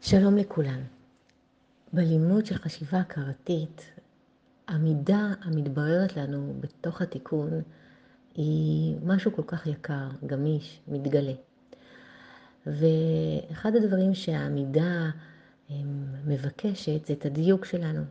שלום 0.00 0.36
לכולם. 0.36 0.80
בלימוד 1.92 2.46
של 2.46 2.58
חשיבה 2.58 2.98
הכרתית, 2.98 3.82
המידה 4.68 5.32
המתבררת 5.42 6.16
לנו 6.16 6.54
בתוך 6.60 7.02
התיקון 7.02 7.50
היא 8.34 8.96
משהו 9.04 9.32
כל 9.32 9.42
כך 9.46 9.66
יקר, 9.66 10.08
גמיש, 10.26 10.80
מתגלה. 10.88 11.32
ואחד 12.66 13.76
הדברים 13.76 14.14
שהמידה 14.14 15.10
מבקשת 16.26 17.06
זה 17.06 17.12
את 17.12 17.26
הדיוק 17.26 17.64
שלנו. 17.64 18.02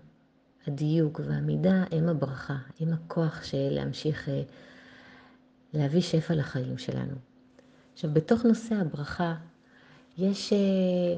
הדיוק 0.67 1.21
והמידה 1.25 1.83
הם 1.91 2.09
הברכה, 2.09 2.57
הם 2.79 2.93
הכוח 2.93 3.43
של 3.43 3.69
להמשיך 3.71 4.29
אה, 4.29 4.41
להביא 5.73 6.01
שפע 6.01 6.35
לחיים 6.35 6.77
שלנו. 6.77 7.15
עכשיו, 7.93 8.13
בתוך 8.13 8.45
נושא 8.45 8.75
הברכה, 8.75 9.35
יש 10.17 10.53
אה, 10.53 10.57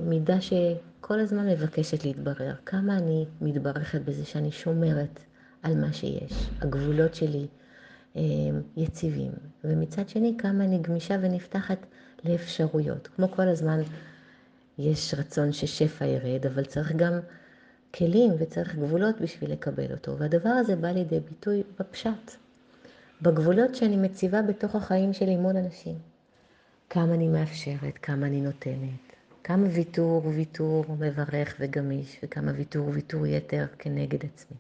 מידה 0.02 0.42
שכל 0.42 1.20
הזמן 1.20 1.48
מבקשת 1.50 2.06
להתברר. 2.06 2.54
כמה 2.66 2.98
אני 2.98 3.26
מתברכת 3.42 4.02
בזה 4.02 4.26
שאני 4.26 4.52
שומרת 4.52 5.20
על 5.64 5.76
מה 5.76 5.94
שיש. 5.94 6.50
הגבולות 6.62 7.16
שלי 7.16 7.48
אה, 8.16 8.22
יציבים. 8.78 9.32
ומצד 9.64 10.10
שני, 10.10 10.36
כמה 10.38 10.64
אני 10.64 10.80
גמישה 10.80 11.16
ונפתחת 11.22 11.86
לאפשרויות. 12.24 13.08
כמו 13.08 13.32
כל 13.32 13.48
הזמן, 13.48 13.82
יש 14.78 15.14
רצון 15.18 15.52
ששפע 15.52 16.06
ירד, 16.06 16.46
אבל 16.46 16.66
צריך 16.66 16.92
גם 16.92 17.20
כלים 17.96 18.34
וצריך 18.40 18.76
גבולות 18.76 19.22
בשביל 19.22 19.52
לקבל 19.52 19.92
אותו. 19.92 20.18
והדבר 20.18 20.50
הזה 20.50 20.76
בא 20.76 20.88
לידי 20.88 21.20
ביטוי 21.20 21.64
בפשט. 21.80 22.32
בגבולות 23.22 23.76
שאני 23.76 23.98
מציבה 23.98 24.42
בתוך 24.42 24.76
החיים 24.76 25.14
שלי 25.14 25.38
מול 25.38 25.58
אנשים. 25.58 25.96
כמה 26.90 27.14
אני 27.14 27.28
מאפשרת, 27.28 27.98
כמה 28.02 28.26
אני 28.28 28.42
נותנת, 28.42 29.16
כמה 29.44 29.68
ויתור 29.68 30.26
ויתור 30.26 30.86
מברך 31.00 31.56
וגמיש, 31.60 32.20
וכמה 32.24 32.52
ויתור 32.56 32.88
ויתור 32.90 33.28
יתר 33.28 33.66
כנגד 33.80 34.26
עצמי. 34.26 34.58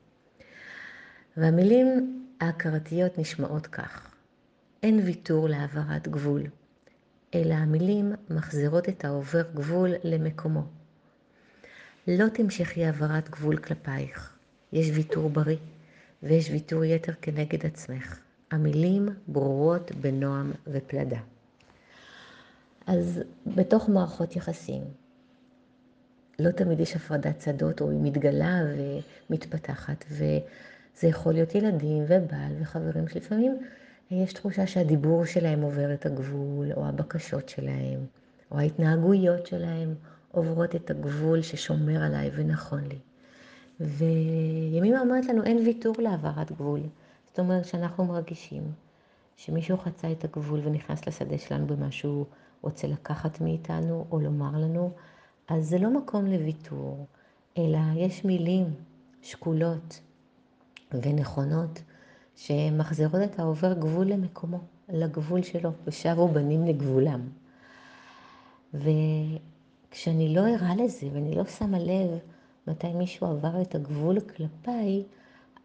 והמילים 1.38 2.20
ההכרתיות 2.42 3.17
נשמעות 3.17 3.67
כך: 3.67 4.16
אין 4.83 5.00
ויתור 5.05 5.50
להעברת 5.50 6.08
גבול, 6.08 6.44
אלא 7.36 7.53
המילים 7.53 8.14
מחזירות 8.30 8.89
את 8.89 9.05
העובר 9.05 9.44
גבול 9.53 9.89
למקומו. 10.03 10.64
לא 12.08 12.30
תמשכי 12.30 12.86
העברת 12.86 13.30
גבול 13.30 13.58
כלפייך, 13.58 14.38
יש 14.73 14.89
ויתור 14.94 15.30
בריא 15.30 15.58
ויש 16.23 16.50
ויתור 16.50 16.83
יתר 16.83 17.14
כנגד 17.22 17.66
עצמך. 17.66 18.20
המילים 18.52 19.09
ברורות 19.28 19.92
בנועם 19.92 20.52
ופלדה. 20.67 21.20
אז 22.88 23.19
בתוך 23.55 23.89
מערכות 23.89 24.35
יחסים, 24.35 24.83
לא 26.39 26.52
תמיד 26.52 26.80
יש 26.80 26.95
הפרדת 26.95 27.41
שדות, 27.41 27.81
או 27.81 27.89
היא 27.89 27.99
מתגלה 28.02 28.61
ומתפתחת, 29.30 30.05
וזה 30.09 31.08
יכול 31.08 31.33
להיות 31.33 31.55
ילדים 31.55 32.03
ובעל 32.08 32.52
וחברים 32.59 33.08
שלפעמים 33.08 33.58
יש 34.11 34.33
תחושה 34.33 34.67
שהדיבור 34.67 35.25
שלהם 35.25 35.61
עובר 35.61 35.93
את 35.93 36.05
הגבול, 36.05 36.71
או 36.73 36.85
הבקשות 36.85 37.49
שלהם, 37.49 38.05
או 38.52 38.59
ההתנהגויות 38.59 39.47
שלהם 39.47 39.95
עוברות 40.31 40.75
את 40.75 40.89
הגבול 40.89 41.41
ששומר 41.41 42.03
עליי 42.03 42.31
ונכון 42.35 42.83
לי. 42.88 42.99
וימימה 43.80 44.99
אומרת 44.99 45.25
לנו, 45.25 45.43
אין 45.43 45.58
ויתור 45.58 45.95
להעברת 45.99 46.52
גבול. 46.52 46.81
זאת 47.27 47.39
אומרת 47.39 47.65
שאנחנו 47.65 48.05
מרגישים 48.05 48.63
שמישהו 49.38 49.77
חצה 49.77 50.11
את 50.11 50.23
הגבול 50.23 50.61
ונכנס 50.63 51.08
לשדה 51.08 51.38
שלנו 51.38 51.67
במשהו 51.67 52.25
רוצה 52.61 52.88
לקחת 52.88 53.41
מאיתנו 53.41 54.05
או 54.11 54.19
לומר 54.19 54.52
לנו, 54.59 54.91
אז 55.47 55.69
זה 55.69 55.77
לא 55.77 55.97
מקום 55.97 56.25
לוויתור, 56.25 57.05
אלא 57.58 57.80
יש 57.95 58.25
מילים 58.25 58.73
שקולות 59.22 59.99
ונכונות 60.91 61.81
שמחזירות 62.36 63.21
את 63.23 63.39
העובר 63.39 63.73
גבול 63.73 64.08
למקומו, 64.08 64.59
לגבול 64.89 65.43
שלו, 65.43 65.71
ושבו 65.87 66.27
בנים 66.27 66.65
לגבולם. 66.65 67.21
וכשאני 68.73 70.36
לא 70.36 70.48
ערה 70.48 70.76
לזה 70.76 71.08
ואני 71.14 71.36
לא 71.36 71.45
שמה 71.45 71.80
לב 71.80 72.20
מתי 72.67 72.93
מישהו 72.93 73.27
עבר 73.27 73.61
את 73.61 73.76
הגבול 73.76 74.20
כלפיי, 74.20 75.03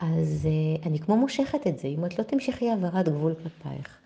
אז 0.01 0.49
uh, 0.49 0.87
אני 0.87 0.99
כמו 0.99 1.17
מושכת 1.17 1.67
את 1.67 1.79
זה. 1.79 1.89
אם 1.89 2.05
את 2.05 2.19
לא 2.19 2.25
תמשכי 2.25 2.71
העברת 2.71 3.09
גבול 3.09 3.35
כלפייך, 3.35 3.99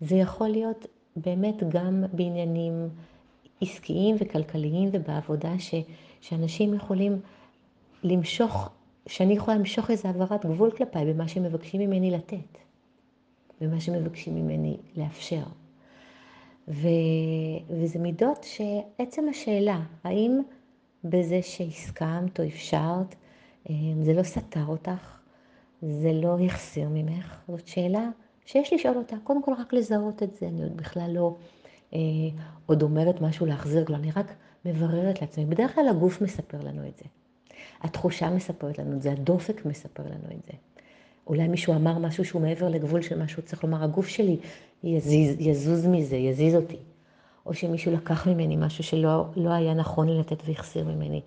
זה 0.00 0.16
יכול 0.16 0.48
להיות 0.48 0.86
באמת 1.16 1.62
גם 1.68 2.04
בעניינים 2.12 2.88
עסקיים 3.60 4.16
וכלכליים 4.20 4.88
ובעבודה, 4.92 5.58
ש, 5.58 5.74
שאנשים 6.20 6.74
יכולים 6.74 7.20
למשוך, 8.02 8.68
שאני 9.06 9.34
יכולה 9.34 9.56
למשוך 9.56 9.90
איזו 9.90 10.08
העברת 10.08 10.46
גבול 10.46 10.70
כלפיי 10.70 11.12
במה 11.12 11.28
שמבקשים 11.28 11.80
ממני 11.80 12.10
לתת, 12.10 12.58
במה 13.60 13.80
שמבקשים 13.80 14.34
ממני 14.34 14.76
לאפשר. 14.96 15.44
ו, 16.68 16.88
וזה 17.70 17.98
מידות 17.98 18.44
שעצם 18.44 19.28
השאלה, 19.30 19.80
האם 20.04 20.40
בזה 21.04 21.42
שהסכמת 21.42 22.40
או 22.40 22.46
אפשרת, 22.46 23.14
אה, 23.70 23.74
זה 24.02 24.12
לא 24.12 24.22
סתר 24.22 24.66
אותך, 24.66 25.18
זה 25.82 26.12
לא 26.12 26.38
החסיר 26.44 26.88
ממך, 26.88 27.40
זאת 27.48 27.66
שאלה 27.66 28.08
שיש 28.50 28.72
לשאול 28.72 28.96
אותה, 28.96 29.16
קודם 29.24 29.42
כל 29.42 29.52
רק 29.58 29.72
לזהות 29.72 30.22
את 30.22 30.36
זה, 30.36 30.48
אני 30.48 30.62
עוד 30.62 30.76
בכלל 30.76 31.10
לא 31.14 31.36
אה, 31.94 31.98
עוד 32.66 32.82
אומרת 32.82 33.20
משהו 33.20 33.46
להחזיר, 33.46 33.84
כלומר, 33.84 34.02
אני 34.02 34.10
רק 34.10 34.34
מבררת 34.64 35.20
לעצמי. 35.20 35.44
בדרך 35.44 35.74
כלל 35.74 35.88
הגוף 35.88 36.20
מספר 36.20 36.58
לנו 36.64 36.88
את 36.88 36.96
זה. 36.96 37.04
התחושה 37.80 38.30
מספרת 38.30 38.78
לנו 38.78 38.96
את 38.96 39.02
זה, 39.02 39.12
הדופק 39.12 39.64
מספר 39.64 40.02
לנו 40.02 40.36
את 40.36 40.44
זה. 40.46 40.52
אולי 41.26 41.48
מישהו 41.48 41.74
אמר 41.74 41.98
משהו 41.98 42.24
שהוא 42.24 42.42
מעבר 42.42 42.68
לגבול 42.68 43.02
של 43.02 43.18
מה 43.18 43.28
שהוא 43.28 43.44
צריך 43.44 43.64
לומר, 43.64 43.84
הגוף 43.84 44.08
שלי 44.08 44.36
יזיז, 44.84 45.36
יזוז 45.40 45.86
מזה, 45.86 46.16
יזיז 46.16 46.54
אותי. 46.54 46.78
או 47.46 47.54
שמישהו 47.54 47.92
לקח 47.92 48.26
ממני 48.26 48.56
משהו 48.56 48.84
שלא 48.84 49.24
לא 49.36 49.50
היה 49.50 49.74
נכון 49.74 50.08
לי 50.08 50.18
לתת 50.18 50.42
והחסיר 50.46 50.84
ממני. 50.84 51.20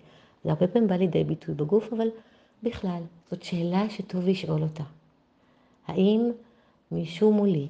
זה 0.44 0.50
הרבה 0.50 0.66
פעמים 0.66 0.88
בא 0.88 0.94
לידי 0.94 1.24
ביטוי 1.24 1.54
בגוף, 1.54 1.92
אבל 1.92 2.08
בכלל, 2.62 3.02
זאת 3.30 3.42
שאלה 3.42 3.90
שטוב 3.90 4.28
לשאול 4.28 4.62
אותה. 4.62 4.84
האם 5.86 6.30
מישהו 6.94 7.32
מולי 7.32 7.68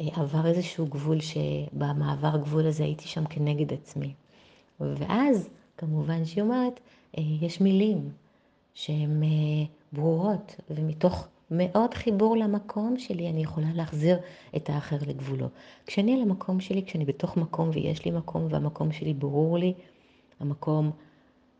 אה, 0.00 0.04
עבר 0.12 0.46
איזשהו 0.46 0.86
גבול 0.86 1.18
שבמעבר 1.20 2.36
גבול 2.36 2.66
הזה 2.66 2.84
הייתי 2.84 3.08
שם 3.08 3.24
כנגד 3.26 3.72
עצמי. 3.72 4.12
ואז 4.80 5.48
כמובן 5.76 6.24
שהיא 6.24 6.42
אומרת, 6.42 6.80
אה, 7.18 7.22
יש 7.40 7.60
מילים 7.60 8.10
שהן 8.74 9.22
אה, 9.22 9.28
ברורות, 9.92 10.56
ומתוך 10.70 11.28
מאוד 11.50 11.94
חיבור 11.94 12.36
למקום 12.36 12.98
שלי, 12.98 13.28
אני 13.28 13.42
יכולה 13.42 13.66
להחזיר 13.74 14.18
את 14.56 14.70
האחר 14.70 14.96
לגבולו. 15.06 15.46
כשאני 15.86 16.14
על 16.14 16.22
המקום 16.22 16.60
שלי, 16.60 16.82
כשאני 16.84 17.04
בתוך 17.04 17.36
מקום 17.36 17.70
ויש 17.72 18.04
לי 18.04 18.10
מקום 18.10 18.46
והמקום 18.50 18.92
שלי 18.92 19.14
ברור 19.14 19.58
לי, 19.58 19.74
המקום 20.40 20.90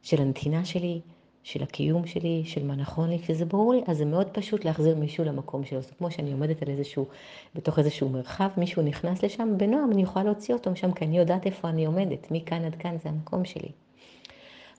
של 0.02 0.22
הנתינה 0.22 0.64
שלי, 0.64 1.00
של 1.46 1.62
הקיום 1.62 2.06
שלי, 2.06 2.42
של 2.44 2.64
מה 2.64 2.76
נכון 2.76 3.10
לי, 3.10 3.18
כשזה 3.18 3.44
ברור 3.44 3.74
לי, 3.74 3.82
אז 3.86 3.98
זה 3.98 4.04
מאוד 4.04 4.26
פשוט 4.32 4.64
להחזיר 4.64 4.96
מישהו 4.96 5.24
למקום 5.24 5.64
שלו. 5.64 5.82
זאת 5.82 5.94
כמו 5.98 6.10
שאני 6.10 6.32
עומדת 6.32 6.62
על 6.62 6.68
איזשהו, 6.68 7.06
בתוך 7.54 7.78
איזשהו 7.78 8.08
מרחב, 8.08 8.48
מישהו 8.56 8.82
נכנס 8.82 9.22
לשם, 9.22 9.54
בנועם 9.56 9.92
אני 9.92 10.02
יכולה 10.02 10.24
להוציא 10.24 10.54
אותו 10.54 10.70
משם, 10.70 10.92
כי 10.92 11.04
אני 11.04 11.18
יודעת 11.18 11.46
איפה 11.46 11.68
אני 11.68 11.86
עומדת, 11.86 12.30
מכאן 12.30 12.64
עד 12.64 12.74
כאן 12.74 12.96
זה 13.02 13.08
המקום 13.08 13.44
שלי. 13.44 13.68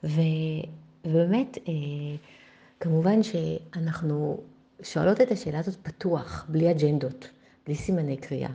ו, 0.03 0.21
ובאמת, 1.05 1.57
אה, 1.67 1.73
כמובן 2.79 3.23
שאנחנו 3.23 4.39
שואלות 4.83 5.21
את 5.21 5.31
השאלה 5.31 5.59
הזאת 5.59 5.75
פתוח, 5.75 6.45
בלי 6.49 6.71
אג'נדות, 6.71 7.29
בלי 7.65 7.75
סימני 7.75 8.17
קריאה, 8.17 8.51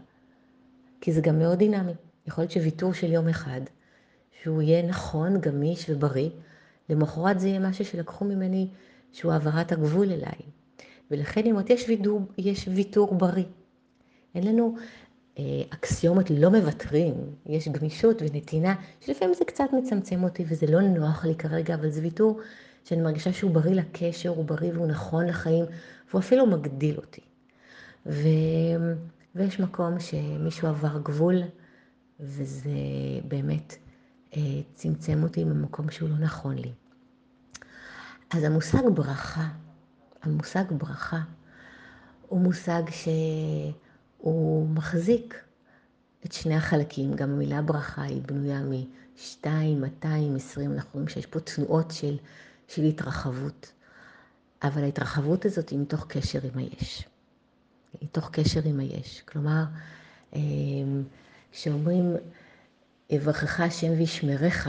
כי 1.01 1.13
זה 1.13 1.21
גם 1.21 1.39
מאוד 1.39 1.59
דינמי. 1.59 1.93
יכול 2.27 2.43
להיות 2.43 2.53
שוויתור 2.53 2.93
של 2.93 3.13
יום 3.13 3.29
אחד, 3.29 3.61
שהוא 4.43 4.63
יהיה 4.63 4.83
נכון, 4.83 5.41
גמיש 5.41 5.91
ובריא, 5.91 6.31
למחרת 6.89 7.41
זה 7.41 7.49
יהיה 7.49 7.61
משהו 7.61 7.85
שלקחו 7.85 8.25
ממני, 8.25 8.69
שהוא 9.13 9.33
העברת 9.33 9.73
הגבול 9.73 10.13
אליי. 10.13 10.39
ולכן 11.11 11.47
אם 11.47 11.57
יש 11.69 11.85
ויתור, 11.89 12.21
יש 12.39 12.69
ויתור 12.69 13.15
בריא. 13.15 13.45
אין 14.35 14.47
לנו 14.47 14.77
אה, 15.39 15.63
אקסיומות 15.71 16.31
לא 16.31 16.51
מוותרים, 16.51 17.15
יש 17.47 17.69
גמישות 17.69 18.23
ונתינה, 18.23 18.75
שלפעמים 19.01 19.35
זה 19.35 19.45
קצת 19.45 19.65
מצמצם 19.73 20.25
אותי 20.25 20.45
וזה 20.49 20.67
לא 20.67 20.81
נוח 20.81 21.25
לי 21.25 21.35
כרגע, 21.35 21.75
אבל 21.75 21.91
זה 21.91 22.03
ויתור 22.03 22.41
שאני 22.85 23.03
מרגישה 23.03 23.33
שהוא 23.33 23.51
בריא 23.51 23.75
לקשר, 23.75 24.29
הוא 24.29 24.45
בריא 24.45 24.73
והוא 24.75 24.87
נכון 24.87 25.27
לחיים, 25.27 25.65
והוא 26.11 26.21
אפילו 26.21 26.47
מגדיל 26.47 26.97
אותי. 26.97 27.21
ו... 28.07 28.29
ויש 29.35 29.61
מקום 29.61 30.01
שמישהו 30.01 30.69
עבר 30.69 30.99
גבול, 31.03 31.37
וזה 32.21 32.71
באמת 33.29 33.77
צמצם 34.75 35.23
אותי 35.23 35.45
ממקום 35.45 35.91
שהוא 35.91 36.09
לא 36.09 36.19
נכון 36.19 36.59
לי. 36.59 36.73
אז 38.31 38.45
המושג 38.45 38.83
ברכה, 38.95 39.49
המושג 40.23 40.65
ברכה, 40.79 41.21
הוא 42.29 42.41
מושג 42.41 42.83
שהוא 42.91 44.69
מחזיק 44.69 45.45
את 46.27 46.33
שני 46.33 46.57
החלקים. 46.57 47.15
גם 47.15 47.31
המילה 47.31 47.63
ברכה 47.63 48.03
היא 48.03 48.23
בנויה 48.23 48.63
מ-2, 48.63 49.47
220, 49.81 50.73
אנחנו 50.73 50.91
רואים 50.93 51.09
שיש 51.09 51.27
פה 51.27 51.41
תנועות 51.41 51.91
של, 51.91 52.17
של 52.69 52.83
התרחבות. 52.83 53.73
אבל 54.63 54.83
ההתרחבות 54.85 55.45
הזאת 55.45 55.69
היא 55.69 55.79
מתוך 55.79 56.07
קשר 56.09 56.39
עם 56.53 56.59
היש. 56.59 57.09
היא 57.93 58.09
מתוך 58.09 58.31
קשר 58.33 58.61
עם 58.65 58.81
היש. 58.81 59.21
כלומר, 59.21 59.65
כשאומרים, 61.53 62.17
יברכך 63.13 63.61
השם 63.61 63.93
וישמרך, 63.99 64.69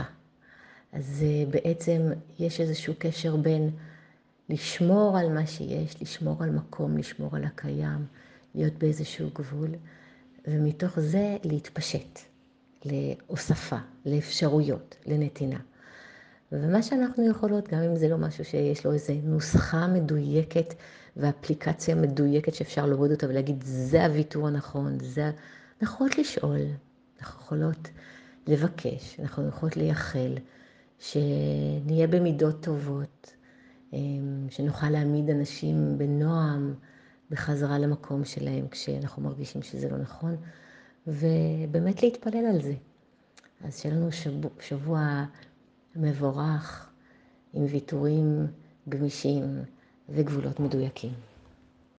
אז 0.92 1.24
בעצם 1.50 2.00
יש 2.38 2.60
איזשהו 2.60 2.94
קשר 2.98 3.36
בין 3.36 3.70
לשמור 4.48 5.18
על 5.18 5.32
מה 5.32 5.46
שיש, 5.46 6.02
לשמור 6.02 6.42
על 6.42 6.50
מקום, 6.50 6.96
לשמור 6.96 7.36
על 7.36 7.44
הקיים, 7.44 8.06
להיות 8.54 8.72
באיזשהו 8.72 9.30
גבול, 9.34 9.68
ומתוך 10.46 11.00
זה 11.00 11.36
להתפשט 11.44 12.18
להוספה, 12.84 13.76
לאפשרויות, 14.06 14.96
לנתינה. 15.06 15.58
ומה 16.52 16.82
שאנחנו 16.82 17.30
יכולות, 17.30 17.68
גם 17.68 17.80
אם 17.80 17.96
זה 17.96 18.08
לא 18.08 18.18
משהו 18.18 18.44
שיש 18.44 18.86
לו 18.86 18.92
איזו 18.92 19.14
נוסחה 19.22 19.86
מדויקת 19.86 20.74
ואפליקציה 21.16 21.94
מדויקת 21.94 22.54
שאפשר 22.54 22.86
להוריד 22.86 23.12
אותה 23.12 23.28
ולהגיד, 23.28 23.62
זה 23.66 24.04
הוויתור 24.04 24.48
הנכון, 24.48 24.98
זה... 25.00 25.30
אנחנו 25.82 25.94
יכולות 26.06 26.18
לשאול, 26.18 26.60
אנחנו 27.20 27.40
יכולות 27.42 27.88
לבקש, 28.46 29.20
אנחנו 29.20 29.48
יכולות 29.48 29.76
לייחל, 29.76 30.34
שנהיה 30.98 32.06
במידות 32.10 32.62
טובות, 32.62 33.34
אמ, 33.92 34.46
שנוכל 34.50 34.90
להעמיד 34.90 35.30
אנשים 35.30 35.98
בנועם 35.98 36.74
בחזרה 37.30 37.78
למקום 37.78 38.24
שלהם 38.24 38.68
כשאנחנו 38.68 39.22
מרגישים 39.22 39.62
שזה 39.62 39.88
לא 39.88 39.98
נכון, 39.98 40.36
ובאמת 41.06 42.02
להתפלל 42.02 42.46
על 42.46 42.62
זה. 42.62 42.74
אז 43.64 43.80
שיהיה 43.80 43.94
לנו 43.94 44.12
שבוע, 44.12 44.50
שבוע 44.60 45.24
מבורך 45.96 46.90
עם 47.52 47.64
ויתורים 47.70 48.46
גמישים 48.88 49.62
וגבולות 50.08 50.60
מדויקים. 50.60 51.33